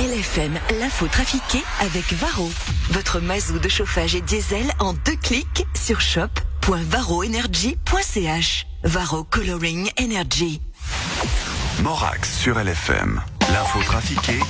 [0.00, 2.50] LFM, l'info trafiquée avec Varro.
[2.88, 8.66] Votre mazou de chauffage et diesel en deux clics sur shop.varroenergy.ch.
[8.82, 10.62] Varro Coloring Energy.
[11.82, 13.20] Morax sur LFM.
[13.52, 14.40] L'info trafiquée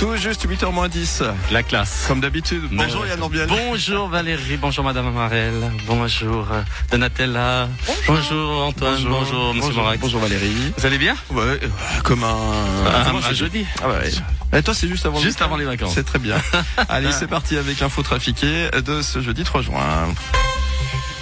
[0.00, 1.24] Tout juste 8h10.
[1.50, 2.06] La classe.
[2.08, 2.62] Comme d'habitude.
[2.72, 3.46] Bonjour Yann Orbiel.
[3.48, 5.52] Bonjour Valérie, bonjour Madame Amarel,
[5.86, 7.68] bonjour euh, Donatella,
[8.06, 10.72] bonjour, Antoine, bonjour, Monsieur bonjour, bonjour Valérie.
[10.78, 11.14] Vous allez bien?
[11.28, 11.68] Ouais, euh,
[12.02, 13.66] comme un, Un- comment un jeudi.
[13.82, 14.10] Ah ouais.
[14.58, 15.18] Et toi, c'est juste avant.
[15.20, 15.92] Juste week-end avant les vacances.
[15.94, 16.36] C'est très bien.
[16.88, 20.08] Allez, c'est parti avec l'info trafiquée de ce jeudi 3 juin.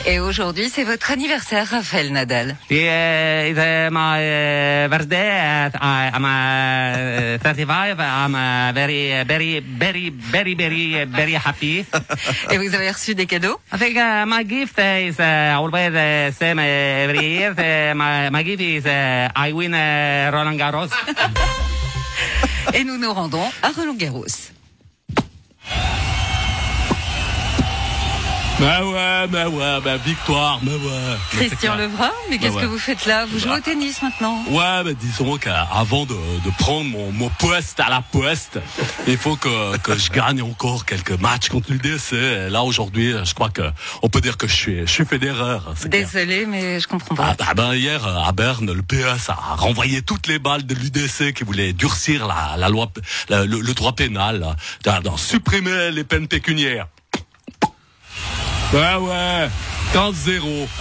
[0.06, 2.56] Et aujourd'hui, c'est votre anniversaire, Raphaël Nadal.
[2.70, 5.68] Yeah, it's uh, my uh, birthday.
[5.74, 7.98] I, I'm uh, 35.
[8.00, 11.84] I'm uh, very, uh, very, very, very, very, uh, very happy.
[12.50, 13.60] Et vous avez reçu des cadeaux?
[13.72, 17.54] I think uh, my gift is uh, always the same every year.
[17.94, 19.72] My, my gift is uh, I win
[20.32, 20.88] Roland Garros.
[22.74, 24.52] Et nous nous rendons à Roland-Garros.
[28.60, 31.16] Bah ouais, bah ouais, bah victoire, bah ouais.
[31.30, 32.62] Christian Lebrun, mais qu'est-ce ouais.
[32.62, 36.50] que vous faites là Vous jouez au tennis maintenant Ouais, bah disons qu'avant de, de
[36.58, 38.58] prendre mon, mon poste à la poste,
[39.06, 42.14] il faut que, que je gagne encore quelques matchs contre l'UDC.
[42.14, 43.62] Et Là aujourd'hui, je crois que
[44.02, 45.62] on peut dire que je suis, je suis clair.
[45.86, 47.44] Désolé, mais je comprends Ah pas.
[47.44, 51.44] bah, ben, hier à Berne, le PS a renvoyé toutes les balles de l'UDC qui
[51.44, 52.90] voulait durcir la, la loi,
[53.28, 54.44] la- le, le droit pénal,
[54.84, 56.88] là, supprimer les peines pécuniaires.
[58.72, 59.48] Ouais ouais,
[59.94, 60.66] 15-0.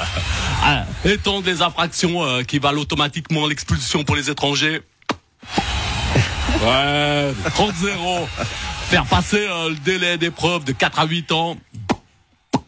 [0.70, 4.82] Ah, Étendre les infractions euh, qui valent automatiquement l'expulsion pour les étrangers?
[6.62, 8.28] Ouais, 30-0.
[8.90, 11.56] Faire passer euh, le délai d'épreuve de 4 à 8 ans.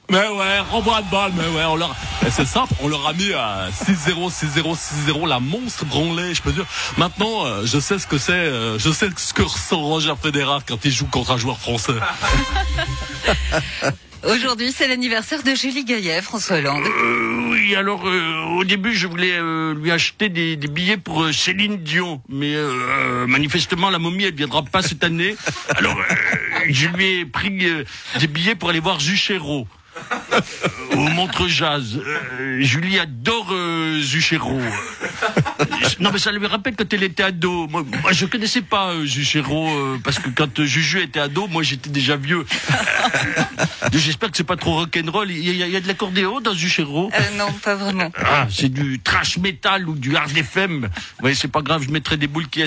[0.10, 1.96] Mais ouais, renvoi de balle, mais ouais, on leur,
[2.32, 4.76] c'est simple, on leur a mis à 6-0, 6-0,
[5.08, 6.66] 6-0, la monstre branlée, je peux dire.
[6.98, 10.60] Maintenant, euh, je sais ce que c'est, euh, je sais ce que ressent Roger Federer
[10.68, 11.94] quand il joue contre un joueur français.
[14.24, 16.84] Aujourd'hui, c'est l'anniversaire de Julie Gaillet, François Hollande.
[16.86, 21.78] Euh, oui, alors euh, au début je voulais euh, lui acheter des, billets pour Céline
[21.78, 22.56] Dion, mais
[23.28, 25.36] manifestement la momie elle viendra pas cette année.
[25.70, 25.98] Alors
[26.70, 29.68] je lui ai pris des billets pour aller voir Zucchero.
[30.94, 32.00] Au Montre Jazz.
[32.40, 34.60] Euh, Julie adore euh, Zucchero.
[36.00, 37.68] Non mais ça lui rappelle quand elle était ado.
[37.68, 41.48] Moi, moi je connaissais pas euh, Zucchero euh, parce que quand euh, Juju était ado,
[41.48, 42.46] moi j'étais déjà vieux.
[42.72, 43.44] Euh,
[43.94, 45.32] J'espère que c'est pas trop rock'n'roll.
[45.32, 47.12] Il y, a- il y a de l'accordéon dans Zucchero?
[47.38, 48.12] Non, pas vraiment.
[48.24, 50.90] Ah, c'est du trash metal ou du hard FM.
[51.22, 52.62] Ouais, c'est pas grave, je mettrai des boules qui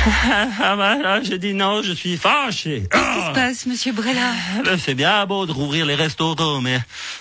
[0.62, 2.84] ah bah là, j'ai dit non, je suis fâché.
[2.90, 4.32] Qu'est-ce qui se passe, monsieur Brella?
[4.66, 6.78] Euh, C'est bien beau de rouvrir les restaurants, mais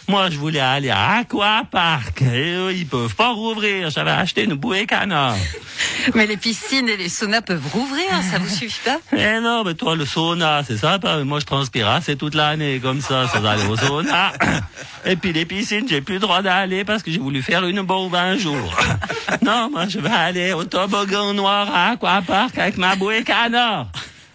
[0.07, 3.89] moi je voulais aller à Aquapark et eux ils peuvent pas rouvrir.
[3.89, 5.35] J'avais acheté une bouée canard.
[6.15, 8.99] Mais les piscines et les saunas peuvent rouvrir, ça vous suffit pas?
[9.17, 12.79] Eh non, mais toi le sauna c'est sympa, mais moi je transpire assez toute l'année
[12.79, 14.31] comme ça sans aller au sauna.
[15.05, 17.81] Et puis les piscines j'ai plus le droit d'aller parce que j'ai voulu faire une
[17.81, 18.57] bombe un jour.
[19.41, 23.87] Non, moi je vais aller au toboggan noir à Aquapark avec ma bouée canard.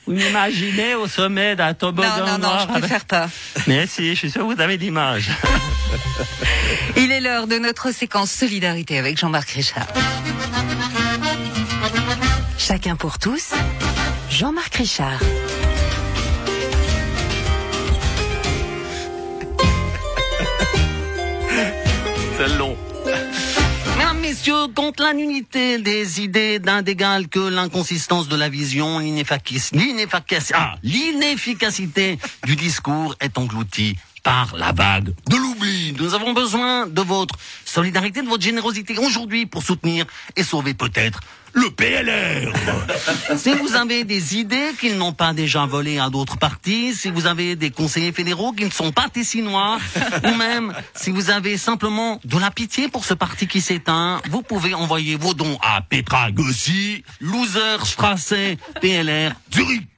[0.07, 3.29] Vous m'imaginez au sommet d'un toboggan Non, non, non, je préfère pas.
[3.69, 5.31] Mais si, je suis sûr que vous avez l'image.
[6.97, 9.87] Il est l'heure de notre séquence solidarité avec Jean-Marc Richard.
[12.59, 13.53] Chacun pour tous.
[14.31, 15.21] Jean-Marc Richard.
[22.37, 22.77] C'est long.
[24.35, 32.19] Messieurs, contre l'unité des idées d'un d'égal que l'inconsistance de la vision, l'inefficac- ah, l'inefficacité
[32.45, 35.95] du discours est engloutie par la vague de l'oubli.
[36.01, 41.21] Nous avons besoin de votre solidarité, de votre générosité aujourd'hui pour soutenir et sauver peut-être
[41.55, 42.53] le PLR.
[43.37, 47.27] si vous avez des idées qu'ils n'ont pas déjà volées à d'autres partis, si vous
[47.27, 49.79] avez des conseillers fédéraux qui ne sont pas tessinois,
[50.25, 54.43] ou même si vous avez simplement de la pitié pour ce parti qui s'éteint, vous
[54.43, 58.35] pouvez envoyer vos dons à Petra Gossi, Loser Strasse,
[58.81, 59.89] PLR Zurich.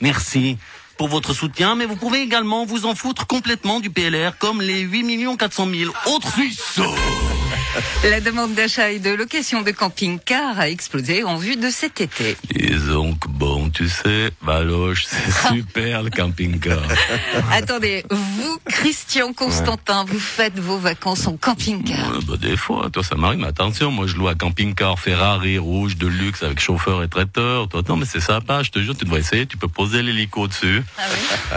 [0.00, 0.58] Merci
[0.98, 4.80] pour votre soutien, mais vous pouvez également vous en foutre complètement du PLR comme les
[4.80, 6.80] 8 400 000 autres Suisses.
[8.04, 12.36] La demande d'achat et de location de camping-car a explosé en vue de cet été.
[12.54, 16.82] Disons que bon, tu sais, Valoche, c'est super le camping-car.
[17.50, 22.12] Attendez, vous, Christian Constantin, vous faites vos vacances en camping-car.
[22.12, 25.58] Ouais, bah, des fois, toi, ça m'arrive, mais attention, moi, je loue un camping-car Ferrari
[25.58, 27.68] rouge de luxe avec chauffeur et traiteur.
[27.68, 30.48] Toi, non, mais c'est sympa, je te jure, tu devrais essayer, tu peux poser l'hélico
[30.48, 30.82] dessus.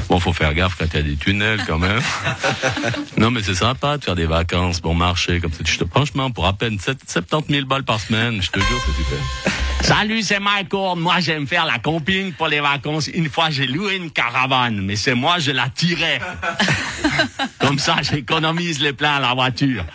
[0.07, 2.01] Bon, faut faire gaffe quand il y a des tunnels, quand même.
[3.18, 5.60] non, mais c'est sympa de faire des vacances, bon marché, comme ça.
[5.65, 8.82] Je te, franchement, pour à peine 7 70 000 balles par semaine, je te jure,
[8.86, 9.20] c'est super.
[9.82, 10.98] Salut, c'est Michael.
[10.98, 13.08] Moi, j'aime faire la camping pour les vacances.
[13.08, 16.20] Une fois, j'ai loué une caravane, mais c'est moi, je la tirais.
[17.60, 19.86] Comme ça, j'économise les pleins à la voiture.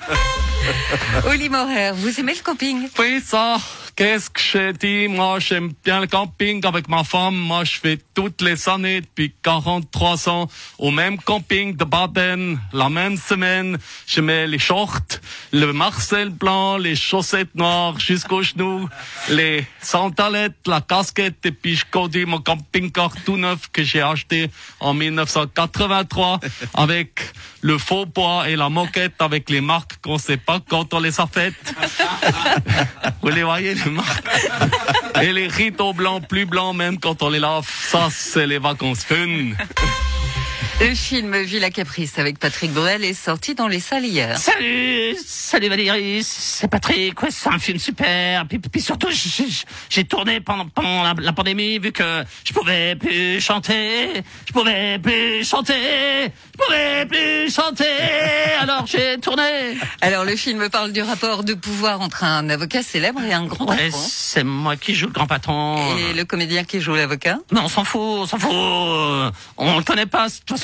[1.27, 2.89] Oli Morer, vous aimez le camping?
[2.99, 3.59] Oui, ça.
[3.97, 5.07] Qu'est-ce que je dis?
[5.07, 7.37] Moi, j'aime bien le camping avec ma femme.
[7.37, 10.49] Moi, je fais toutes les années depuis 43 ans
[10.79, 12.59] au même camping de Baden.
[12.73, 15.21] La même semaine, je mets les shorts,
[15.53, 18.89] le Marcel blanc, les chaussettes noires jusqu'aux genoux,
[19.29, 24.51] les sandalettes, la casquette et puis je conduis mon camping-car tout neuf que j'ai acheté
[24.81, 26.41] en 1983
[26.75, 27.21] avec
[27.61, 31.21] le faux poids et la moquette avec les marques qu'on sait pas quand on les
[31.21, 31.75] a faites.
[33.23, 33.75] Vous les voyez,
[35.23, 37.69] Et les rideaux blancs, plus blancs même quand on les lave.
[37.69, 39.55] Ça, c'est les vacances fun.
[40.81, 44.37] Le film Villa Caprice avec Patrick Bruel est sorti dans les salles hier.
[44.39, 47.23] Salut, salut Valérie, c'est Patrick.
[47.23, 48.47] Ouais, c'est un film super.
[48.47, 49.09] Puis, puis surtout,
[49.89, 54.99] j'ai- tourné pendant, pendant la, la pandémie vu que je pouvais plus chanter, je pouvais
[54.99, 55.75] plus chanter,
[56.25, 57.85] je pouvais plus chanter.
[58.61, 59.77] Alors j'ai tourné.
[60.03, 63.67] Alors le film parle du rapport de pouvoir entre un avocat célèbre et un grand
[63.71, 63.99] Ouais, patron.
[64.07, 65.97] c'est moi qui joue le grand patron.
[65.97, 67.39] Et le comédien qui joue l'avocat?
[67.53, 68.51] Mais on s'en fout, on s'en fout.
[69.57, 70.29] On le connaît pas.
[70.29, 70.64] De toute façon,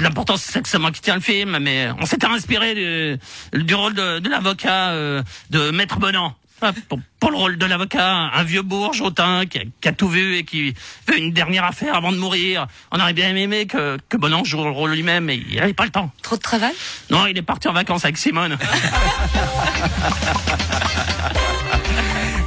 [0.00, 1.58] l'important c'est que c'est moi qui tiens le film.
[1.60, 3.18] Mais on s'était inspiré du,
[3.64, 6.34] du rôle de, de l'avocat euh, de Maître Bonan.
[6.62, 9.92] Ah, Pour, pour le rôle de l'avocat, un vieux bourge hautain qui a, qui a
[9.92, 10.74] tout vu et qui
[11.08, 12.66] veut une dernière affaire avant de mourir.
[12.92, 15.84] On aurait bien aimé que, que Bonan joue le rôle lui-même, mais il avait pas
[15.84, 16.10] le temps.
[16.22, 16.74] Trop de travail?
[17.08, 18.58] Non, il est parti en vacances avec Simone.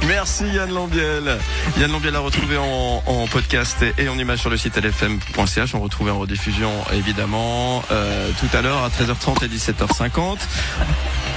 [0.06, 1.38] Merci Yann Lambiel.
[1.78, 5.74] Yann Lambiel a retrouvé en, en podcast et en image sur le site lfm.ch.
[5.74, 10.38] On retrouvait en rediffusion évidemment euh, tout à l'heure à 13h30 et 17h50.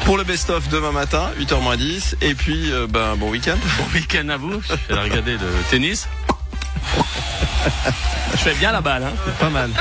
[0.06, 2.16] Pour le best-of demain matin, 8h10.
[2.22, 3.58] Et puis, euh, ben, bon week-end.
[3.78, 4.62] Bon week-end à vous.
[4.62, 6.08] Je vais regarder le tennis.
[8.32, 9.14] Je fais bien la balle, hein.
[9.40, 9.72] Pas mal.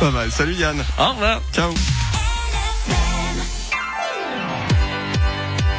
[0.00, 0.30] Pas mal.
[0.30, 0.82] Salut Yann.
[0.98, 1.40] Au revoir.
[1.52, 1.72] Ciao.